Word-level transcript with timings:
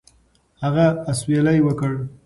هغه 0.63 0.85
اسویلی 1.11 1.59
وکړ. 1.63 1.93